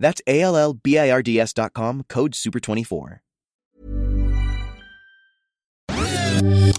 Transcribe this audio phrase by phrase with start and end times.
[0.00, 3.20] That's A L L B I R D S.com, code SUPER24.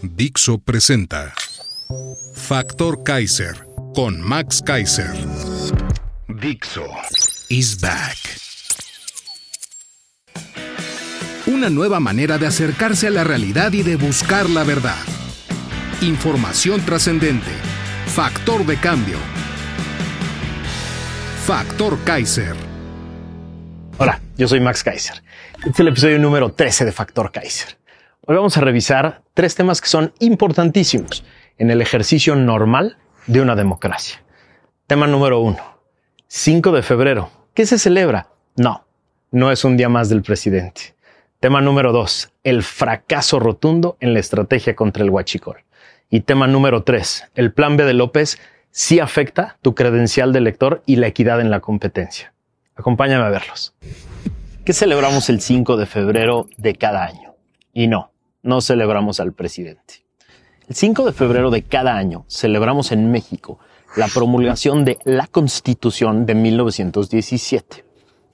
[0.01, 1.31] Dixo presenta
[2.33, 3.55] Factor Kaiser
[3.93, 5.11] con Max Kaiser.
[6.27, 6.87] Dixo
[7.49, 8.17] is back.
[11.45, 15.03] Una nueva manera de acercarse a la realidad y de buscar la verdad.
[16.01, 17.51] Información trascendente.
[18.07, 19.17] Factor de cambio.
[21.45, 22.70] Factor Kaiser.
[24.03, 25.21] Hola, yo soy Max Kaiser.
[25.59, 27.77] Este es el episodio número 13 de Factor Kaiser.
[28.25, 31.23] Hoy vamos a revisar tres temas que son importantísimos
[31.59, 34.23] en el ejercicio normal de una democracia.
[34.87, 35.59] Tema número uno,
[36.29, 37.29] 5 de febrero.
[37.53, 38.29] ¿Qué se celebra?
[38.55, 38.87] No,
[39.29, 40.95] no es un día más del presidente.
[41.39, 45.57] Tema número dos, el fracaso rotundo en la estrategia contra el huachicol.
[46.09, 48.39] Y tema número tres, el plan B de López
[48.71, 52.33] sí afecta tu credencial de elector y la equidad en la competencia.
[52.81, 53.75] Acompáñame a verlos.
[54.65, 57.35] ¿Qué celebramos el 5 de febrero de cada año?
[57.73, 60.03] Y no, no celebramos al presidente.
[60.67, 63.59] El 5 de febrero de cada año celebramos en México
[63.95, 67.85] la promulgación de la Constitución de 1917,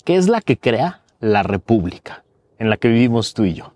[0.06, 2.24] que es la que crea la República
[2.58, 3.74] en la que vivimos tú y yo.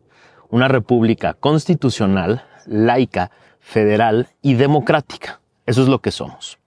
[0.50, 5.42] Una república constitucional, laica, federal y democrática.
[5.66, 6.60] Eso es lo que somos.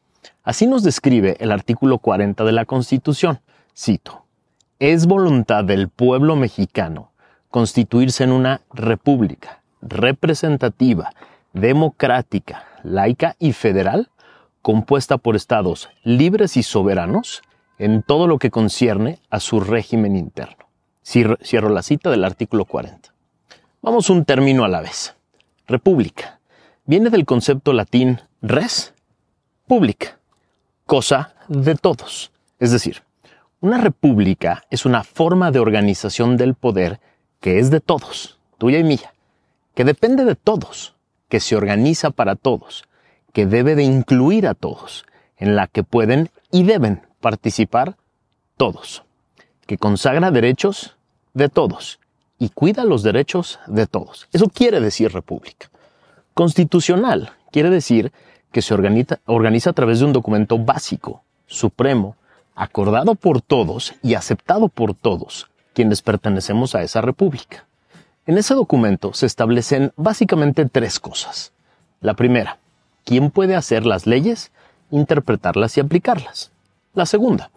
[0.43, 3.41] Así nos describe el artículo 40 de la Constitución.
[3.77, 4.25] Cito,
[4.79, 7.11] es voluntad del pueblo mexicano
[7.51, 11.13] constituirse en una república representativa,
[11.53, 14.11] democrática, laica y federal,
[14.63, 17.43] compuesta por estados libres y soberanos
[17.79, 20.69] en todo lo que concierne a su régimen interno.
[21.03, 23.13] Cierro, la cita del artículo 40.
[23.83, 25.17] Vamos un término a la vez.
[25.67, 26.41] República.
[26.87, 28.95] Viene del concepto latín res,
[29.67, 30.19] pública,
[30.87, 32.31] cosa de todos.
[32.59, 33.03] Es decir,
[33.65, 37.01] una república es una forma de organización del poder
[37.41, 39.15] que es de todos, tuya y mía,
[39.75, 40.97] que depende de todos,
[41.31, 42.85] que se organiza para todos,
[43.33, 45.07] que debe de incluir a todos,
[45.39, 47.97] en la que pueden y deben participar
[48.59, 49.03] todos
[49.67, 50.99] que consagra derechos
[51.33, 52.01] de todos
[52.39, 54.29] y cuida los derechos de todos.
[54.35, 55.71] Eso quiere decir república.
[56.35, 58.13] Constitucional quiere decir
[58.53, 62.17] que se organiza, organiza, a través de un documento básico, supremo,
[62.55, 67.67] acordado por todos y aceptado por todos quienes pertenecemos a esa república.
[68.27, 71.53] En ese documento se establecen básicamente tres cosas.
[72.01, 72.59] La primera,
[73.05, 74.51] quién puede hacer las leyes,
[74.91, 76.53] interpretarlas y aplicarlas.
[76.95, 77.51] La segunda,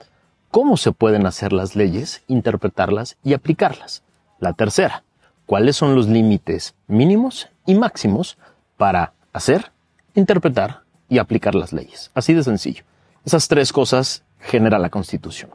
[0.51, 4.03] cómo se pueden hacer las leyes, interpretarlas y aplicarlas.
[4.39, 5.03] La tercera,
[5.45, 8.37] cuáles son los límites mínimos y máximos
[8.77, 9.71] para hacer,
[10.15, 12.11] interpretar y aplicar las leyes.
[12.13, 12.83] Así de sencillo.
[13.25, 15.51] Esas tres cosas genera la Constitución.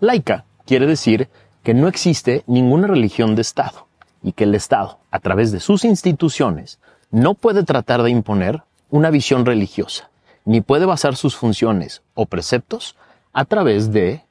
[0.00, 1.28] Laica quiere decir
[1.62, 3.86] que no existe ninguna religión de Estado
[4.22, 6.78] y que el Estado, a través de sus instituciones,
[7.10, 10.10] no puede tratar de imponer una visión religiosa,
[10.44, 12.96] ni puede basar sus funciones o preceptos
[13.32, 14.22] a través de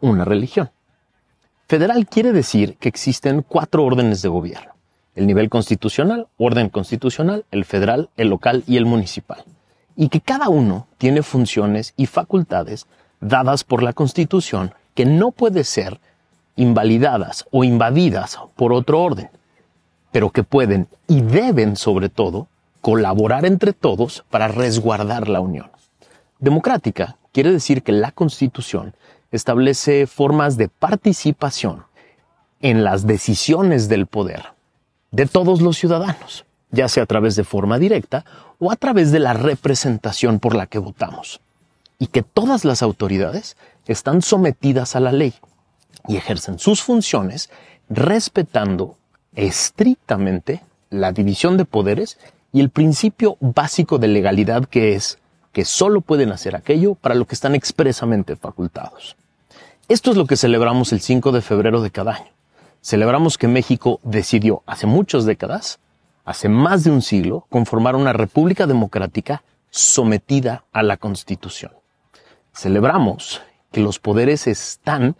[0.00, 0.70] una religión.
[1.68, 4.72] Federal quiere decir que existen cuatro órdenes de gobierno.
[5.14, 9.44] El nivel constitucional, orden constitucional, el federal, el local y el municipal.
[9.96, 12.86] Y que cada uno tiene funciones y facultades
[13.22, 15.98] dadas por la Constitución que no puede ser
[16.56, 19.30] invalidadas o invadidas por otro orden,
[20.10, 22.48] pero que pueden y deben sobre todo
[22.82, 25.70] colaborar entre todos para resguardar la unión.
[26.38, 28.94] Democrática quiere decir que la Constitución
[29.30, 31.84] establece formas de participación
[32.60, 34.44] en las decisiones del poder
[35.10, 38.24] de todos los ciudadanos, ya sea a través de forma directa
[38.58, 41.40] o a través de la representación por la que votamos,
[42.02, 43.56] y que todas las autoridades
[43.86, 45.34] están sometidas a la ley
[46.08, 47.48] y ejercen sus funciones
[47.88, 48.96] respetando
[49.36, 52.18] estrictamente la división de poderes
[52.52, 55.20] y el principio básico de legalidad que es
[55.52, 59.14] que solo pueden hacer aquello para lo que están expresamente facultados.
[59.88, 62.32] Esto es lo que celebramos el 5 de febrero de cada año.
[62.80, 65.78] Celebramos que México decidió hace muchas décadas,
[66.24, 71.70] hace más de un siglo, conformar una república democrática sometida a la Constitución.
[72.52, 75.16] Celebramos que los poderes están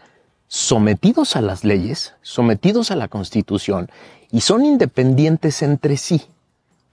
[0.47, 3.89] sometidos a las leyes, sometidos a la Constitución
[4.31, 6.21] y son independientes entre sí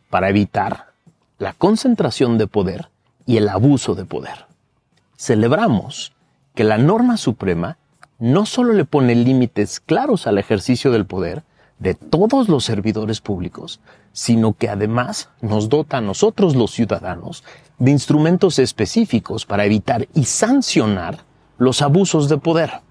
[0.08, 0.92] para evitar
[1.38, 2.88] la concentración de poder
[3.26, 4.46] y el abuso de poder.
[5.16, 6.12] Celebramos
[6.54, 7.76] que la norma suprema
[8.19, 11.42] no solo le pone límites claros al ejercicio del poder
[11.78, 13.81] de todos los servidores públicos,
[14.12, 17.44] sino que además nos dota a nosotros los ciudadanos
[17.81, 21.25] de instrumentos específicos para evitar y sancionar
[21.59, 22.82] los abusos de poder.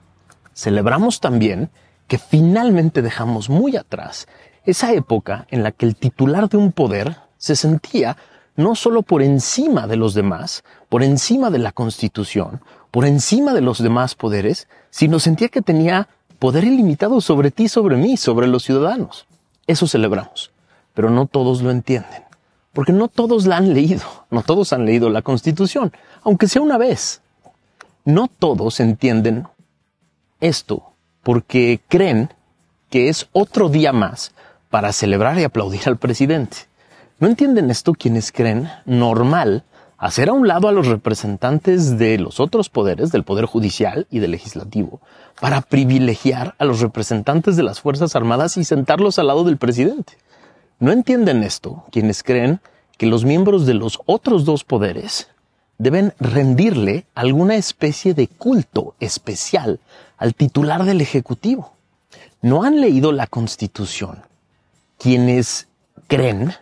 [0.53, 1.69] Celebramos también
[2.07, 4.27] que finalmente dejamos muy atrás
[4.65, 8.17] esa época en la que el titular de un poder se sentía
[8.55, 12.61] no solo por encima de los demás, por encima de la Constitución,
[12.91, 16.09] por encima de los demás poderes, sino sentía que tenía
[16.39, 19.27] poder ilimitado sobre ti, sobre mí, sobre los ciudadanos.
[19.67, 20.51] Eso celebramos,
[20.93, 22.23] pero no todos lo entienden,
[22.79, 25.91] porque no todos la han leído, no todos han leído la Constitución,
[26.23, 27.19] aunque sea una vez.
[28.05, 29.49] No todos entienden
[30.39, 32.29] esto porque creen
[32.89, 34.31] que es otro día más
[34.69, 36.55] para celebrar y aplaudir al presidente.
[37.19, 39.65] ¿No entienden esto quienes creen normal
[39.97, 44.19] hacer a un lado a los representantes de los otros poderes, del Poder Judicial y
[44.19, 45.01] del Legislativo,
[45.41, 50.13] para privilegiar a los representantes de las Fuerzas Armadas y sentarlos al lado del presidente?
[50.79, 52.61] ¿No entienden esto quienes creen
[52.97, 55.27] que los miembros de los otros dos poderes
[55.77, 59.81] deben rendirle alguna especie de culto especial
[60.17, 61.73] al titular del Ejecutivo?
[62.41, 64.23] ¿No han leído la Constitución
[64.97, 65.67] quienes
[66.07, 66.53] creen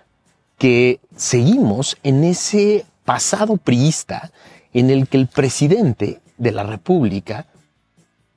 [0.57, 4.31] que seguimos en ese pasado priista
[4.73, 7.45] en el que el presidente de la República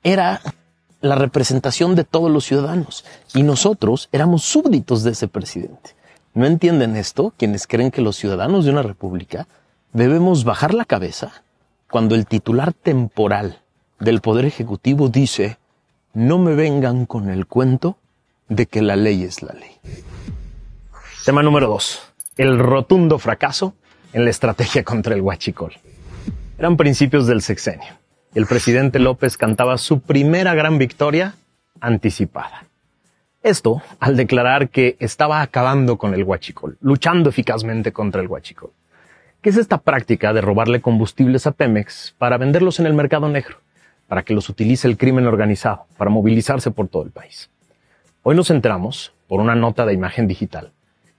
[0.03, 0.41] era
[1.01, 5.95] la representación de todos los ciudadanos y nosotros éramos súbditos de ese presidente.
[6.33, 9.47] ¿No entienden esto quienes creen que los ciudadanos de una república
[9.91, 11.43] debemos bajar la cabeza
[11.89, 13.59] cuando el titular temporal
[13.99, 15.57] del Poder Ejecutivo dice,
[16.13, 17.97] no me vengan con el cuento
[18.47, 19.71] de que la ley es la ley?
[21.25, 21.99] Tema número dos
[22.37, 23.75] el rotundo fracaso
[24.13, 25.73] en la estrategia contra el huachicol.
[26.57, 28.00] Eran principios del sexenio.
[28.33, 31.35] El presidente López cantaba su primera gran victoria
[31.81, 32.63] anticipada.
[33.43, 38.71] Esto al declarar que estaba acabando con el huachicol, luchando eficazmente contra el huachicol.
[39.41, 43.57] ¿Qué es esta práctica de robarle combustibles a Pemex para venderlos en el mercado negro,
[44.07, 47.49] para que los utilice el crimen organizado, para movilizarse por todo el país?
[48.23, 50.71] Hoy nos enteramos, por una nota de imagen digital,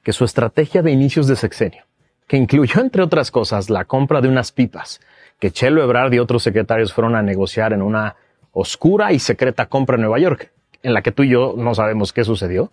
[0.03, 1.85] que su estrategia de inicios de sexenio,
[2.33, 5.03] que incluyó, entre otras cosas, la compra de unas pipas
[5.39, 8.17] que Chelo Ebrard y otros secretarios fueron a negociar en una
[8.53, 10.51] oscura y secreta compra en Nueva York,
[10.83, 12.73] en la que tú y yo no sabemos qué sucedió,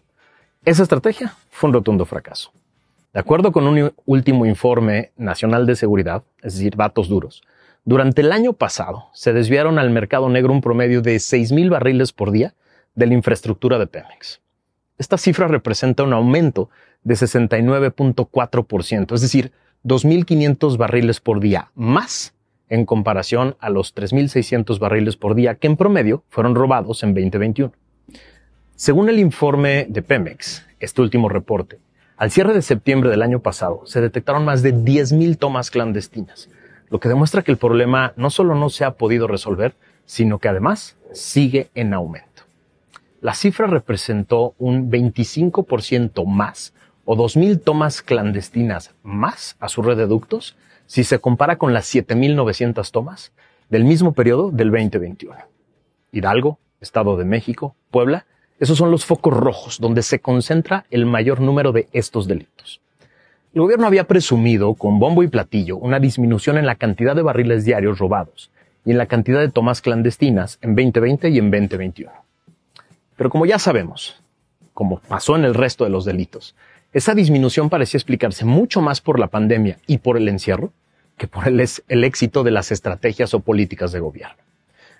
[0.63, 2.53] esa estrategia fue un rotundo fracaso.
[3.11, 7.44] De acuerdo con un último informe nacional de seguridad, es decir, datos duros,
[7.83, 12.31] durante el año pasado se desviaron al mercado negro un promedio de 6.000 barriles por
[12.31, 12.53] día
[12.95, 14.39] de la infraestructura de Pemex.
[15.00, 16.69] Esta cifra representa un aumento
[17.04, 19.54] de 69.4%, es decir,
[19.86, 22.36] 2.500 barriles por día más
[22.68, 27.72] en comparación a los 3.600 barriles por día que en promedio fueron robados en 2021.
[28.75, 31.80] Según el informe de Pemex, este último reporte,
[32.18, 36.50] al cierre de septiembre del año pasado se detectaron más de 10.000 tomas clandestinas,
[36.90, 39.75] lo que demuestra que el problema no solo no se ha podido resolver,
[40.06, 42.29] sino que además sigue en aumento.
[43.21, 46.73] La cifra representó un 25% más
[47.04, 51.94] o 2.000 tomas clandestinas más a su red de ductos si se compara con las
[51.94, 53.33] 7.900 tomas
[53.69, 55.35] del mismo periodo del 2021.
[56.14, 58.26] Hidalgo, Estado de México, Puebla,
[58.57, 62.80] esos son los focos rojos donde se concentra el mayor número de estos delitos.
[63.54, 67.66] El gobierno había presumido con bombo y platillo una disminución en la cantidad de barriles
[67.66, 68.49] diarios robados
[68.85, 72.29] y en la cantidad de tomas clandestinas en 2020 y en 2021.
[73.19, 74.23] Pero como ya sabemos,
[74.73, 76.56] como pasó en el resto de los delitos,
[76.94, 80.71] esa disminución parecía explicarse mucho más por la pandemia y por el encierro
[81.18, 84.42] que por el, el, éxito de las estrategias o políticas de gobierno.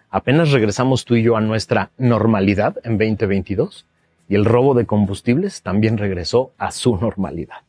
[0.10, 3.86] Apenas regresamos tú y yo a nuestra normalidad en 2022
[4.28, 7.62] y el robo de combustibles también regresó a su normalidad.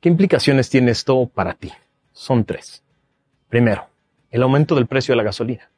[0.00, 1.70] ¿Qué implicaciones tiene esto para ti?
[2.12, 2.82] Son tres.
[3.48, 3.86] Primero,
[4.32, 5.71] el aumento del precio de la gasolina.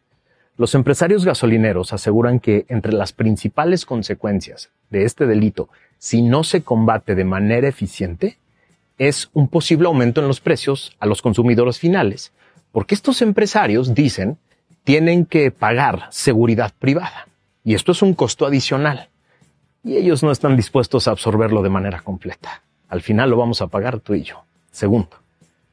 [0.56, 5.68] Los empresarios gasolineros aseguran que entre las principales consecuencias de este delito
[6.04, 8.36] si no se combate de manera eficiente,
[8.98, 12.30] es un posible aumento en los precios a los consumidores finales,
[12.72, 14.36] porque estos empresarios dicen
[14.84, 17.26] tienen que pagar seguridad privada
[17.64, 19.08] y esto es un costo adicional
[19.82, 22.62] y ellos no están dispuestos a absorberlo de manera completa.
[22.90, 24.44] Al final lo vamos a pagar tú y yo.
[24.70, 25.16] Segundo,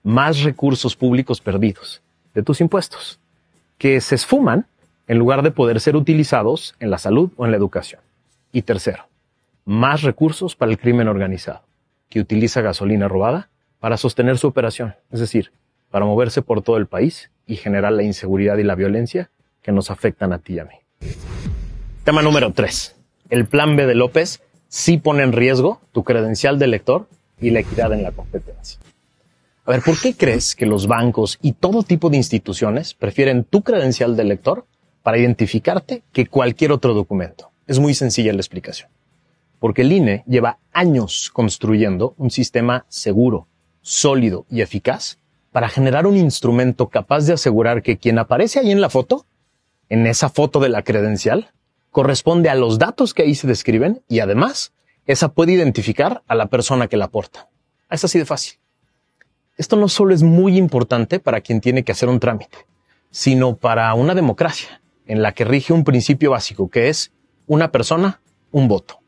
[0.01, 2.01] más recursos públicos perdidos
[2.33, 3.19] de tus impuestos
[3.77, 4.65] que se esfuman
[5.11, 7.99] en lugar de poder ser utilizados en la salud o en la educación.
[8.53, 9.09] Y tercero,
[9.65, 11.63] más recursos para el crimen organizado,
[12.07, 13.49] que utiliza gasolina robada
[13.81, 15.51] para sostener su operación, es decir,
[15.89, 19.91] para moverse por todo el país y generar la inseguridad y la violencia que nos
[19.91, 20.75] afectan a ti y a mí.
[22.05, 22.95] Tema número 3.
[23.31, 27.09] El plan B de López sí pone en riesgo tu credencial de elector
[27.41, 28.79] y la equidad en la competencia.
[29.65, 33.61] A ver, ¿por qué crees que los bancos y todo tipo de instituciones prefieren tu
[33.61, 34.65] credencial de elector
[35.03, 37.51] para identificarte que cualquier otro documento?
[37.67, 38.89] Es muy sencilla la explicación.
[39.59, 43.47] Porque el INE lleva años construyendo un sistema seguro,
[43.81, 45.17] sólido y eficaz
[45.51, 49.25] para generar un instrumento capaz de asegurar que quien aparece ahí en la foto,
[49.89, 51.51] en esa foto de la credencial,
[51.91, 54.73] corresponde a los datos que ahí se describen y además
[55.05, 57.49] esa puede identificar a la persona que la aporta.
[57.89, 58.57] Es así de fácil.
[59.57, 62.57] Esto no solo es muy importante para quien tiene que hacer un trámite,
[63.11, 64.80] sino para una democracia
[65.11, 67.11] en la que rige un principio básico que es
[67.45, 69.01] una persona, un voto.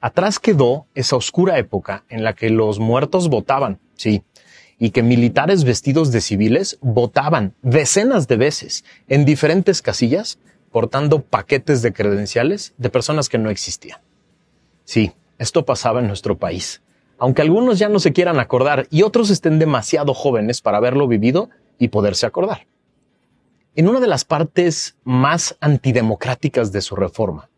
[0.00, 4.24] Atrás quedó esa oscura época en la que los muertos votaban, sí,
[4.76, 10.40] y que militares vestidos de civiles votaban decenas de veces en diferentes casillas
[10.72, 14.00] portando paquetes de credenciales de personas que no existían.
[14.84, 16.82] Sí, esto pasaba en nuestro país,
[17.18, 21.50] aunque algunos ya no se quieran acordar y otros estén demasiado jóvenes para haberlo vivido
[21.78, 22.66] y poderse acordar.
[23.76, 27.48] En una de las partes más antidemocráticas de su reforma,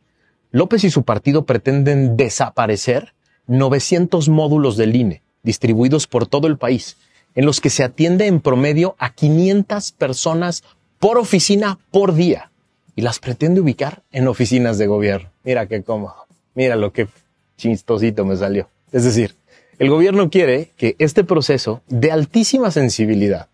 [0.50, 3.14] López y su partido pretenden desaparecer
[3.47, 6.99] 900 módulos del INE distribuidos por todo el país
[7.35, 10.62] en los que se atiende en promedio a 500 personas
[10.99, 12.52] por oficina por día
[12.95, 15.31] y las pretende ubicar en oficinas de gobierno.
[15.45, 16.26] Mira qué cómodo.
[16.54, 17.09] Mira lo que
[17.57, 18.69] chistosito me salió.
[18.92, 19.35] Es decir,
[19.78, 23.49] el gobierno quiere que este proceso de altísima sensibilidad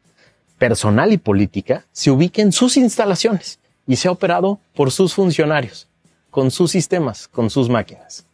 [0.58, 5.88] personal y política se ubique en sus instalaciones y sea operado por sus funcionarios,
[6.30, 8.26] con sus sistemas, con sus máquinas.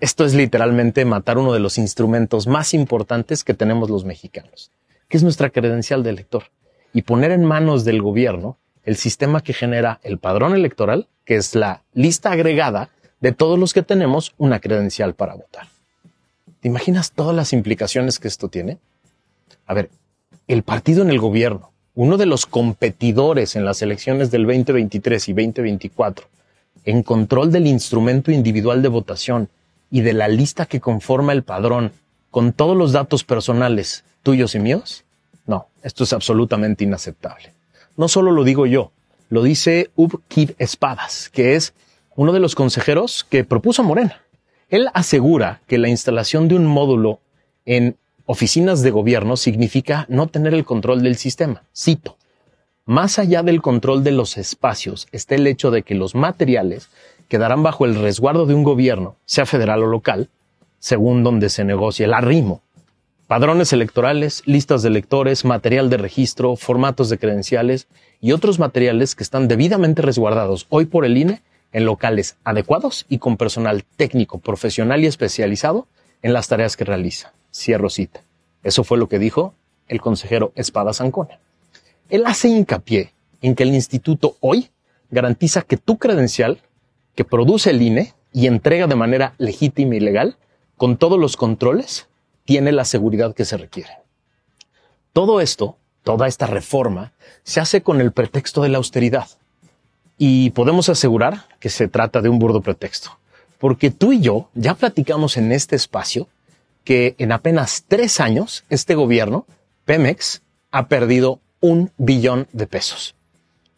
[0.00, 4.70] Esto es literalmente matar uno de los instrumentos más importantes que tenemos los mexicanos
[5.12, 6.44] que es nuestra credencial de elector,
[6.94, 11.54] y poner en manos del gobierno el sistema que genera el padrón electoral, que es
[11.54, 12.88] la lista agregada
[13.20, 15.66] de todos los que tenemos una credencial para votar.
[16.60, 18.78] ¿Te imaginas todas las implicaciones que esto tiene?
[19.66, 19.90] A ver,
[20.48, 25.32] el partido en el gobierno, uno de los competidores en las elecciones del 2023 y
[25.32, 26.26] 2024,
[26.84, 29.48] en control del instrumento individual de votación
[29.90, 31.92] y de la lista que conforma el padrón,
[32.30, 35.04] con todos los datos personales tuyos y míos?
[35.46, 37.52] No, esto es absolutamente inaceptable.
[37.96, 38.90] No solo lo digo yo,
[39.28, 41.74] lo dice Ub Kid Espadas, que es
[42.16, 44.22] uno de los consejeros que propuso Morena.
[44.70, 47.20] Él asegura que la instalación de un módulo
[47.66, 47.96] en
[48.32, 51.62] oficinas de gobierno significa no tener el control del sistema.
[51.76, 52.16] Cito.
[52.84, 56.88] Más allá del control de los espacios está el hecho de que los materiales
[57.28, 60.28] quedarán bajo el resguardo de un gobierno, sea federal o local,
[60.80, 62.62] según donde se negocie el arrimo
[63.32, 67.88] padrones electorales, listas de electores, material de registro, formatos de credenciales
[68.20, 71.40] y otros materiales que están debidamente resguardados hoy por el INE
[71.72, 75.86] en locales adecuados y con personal técnico, profesional y especializado
[76.20, 77.32] en las tareas que realiza.
[77.52, 78.22] Cierro cita.
[78.62, 79.54] Eso fue lo que dijo
[79.88, 81.38] el consejero Espada Zancona.
[82.08, 84.70] Él hace hincapié en que el instituto hoy
[85.10, 86.60] garantiza que tu credencial
[87.14, 90.36] que produce el INE y entrega de manera legítima y legal,
[90.76, 92.08] con todos los controles,
[92.44, 93.90] tiene la seguridad que se requiere.
[95.12, 97.12] Todo esto, toda esta reforma,
[97.44, 99.28] se hace con el pretexto de la austeridad.
[100.16, 103.18] Y podemos asegurar que se trata de un burdo pretexto,
[103.58, 106.28] porque tú y yo ya platicamos en este espacio
[106.84, 109.46] que en apenas tres años este gobierno,
[109.84, 113.14] Pemex, ha perdido un billón de pesos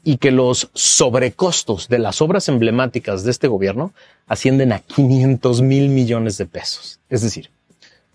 [0.04, 3.92] y que los sobrecostos de las obras emblemáticas de este gobierno
[4.26, 7.00] ascienden a 500 mil millones de pesos.
[7.08, 7.50] Es decir,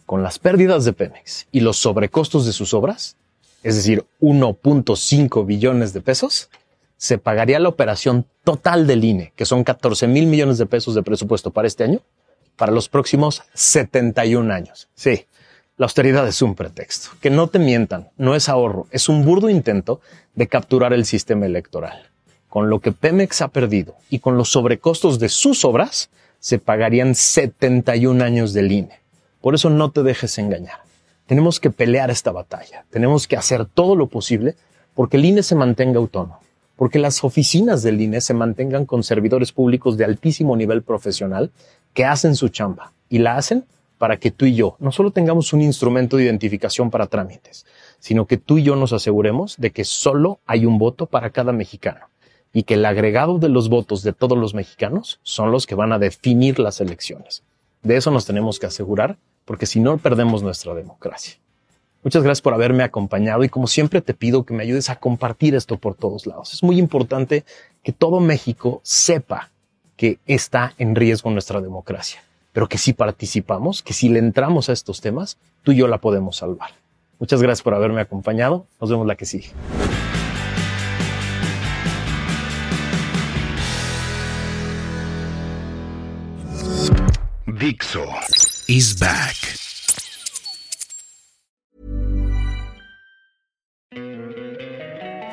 [0.05, 3.15] con las pérdidas de Pemex y los sobrecostos de sus obras,
[3.63, 6.49] es decir, 1.5 billones de pesos,
[6.97, 11.03] se pagaría la operación total del INE, que son 14 mil millones de pesos de
[11.03, 12.01] presupuesto para este año,
[12.59, 14.89] para los próximos 71 años.
[14.93, 15.25] Sí,
[15.77, 17.11] la austeridad es un pretexto.
[17.21, 20.01] Que no te mientan, no es ahorro, es un burdo intento
[20.35, 22.09] de capturar el sistema electoral.
[22.49, 27.15] Con lo que Pemex ha perdido y con los sobrecostos de sus obras, se pagarían
[27.15, 28.99] 71 años del INE.
[29.39, 30.79] Por eso no te dejes engañar.
[31.27, 32.83] Tenemos que pelear esta batalla.
[32.89, 34.55] Tenemos que hacer todo lo posible
[34.95, 36.41] porque el INE se mantenga autónomo,
[36.75, 41.51] porque las oficinas del INE se mantengan con servidores públicos de altísimo nivel profesional
[41.93, 43.65] que hacen su chamba y la hacen
[43.97, 47.65] para que tú y yo no solo tengamos un instrumento de identificación para trámites,
[47.99, 51.51] sino que tú y yo nos aseguremos de que solo hay un voto para cada
[51.51, 52.07] mexicano
[52.53, 55.91] y que el agregado de los votos de todos los mexicanos son los que van
[55.91, 57.43] a definir las elecciones.
[57.83, 61.35] De eso nos tenemos que asegurar, porque si no perdemos nuestra democracia.
[62.01, 65.53] Muchas gracias por haberme acompañado y como siempre te pido que me ayudes a compartir
[65.53, 66.53] esto por todos lados.
[66.53, 67.43] Es muy importante
[67.83, 69.51] que todo México sepa
[69.99, 74.71] que está en riesgo nuestra democracia, pero que si participamos, que si le entramos a
[74.71, 76.69] estos temas, tú y yo la podemos salvar.
[77.19, 78.65] Muchas gracias por haberme acompañado.
[78.79, 79.49] Nos vemos la que sigue.
[87.45, 88.05] Dixo
[88.69, 89.68] is back.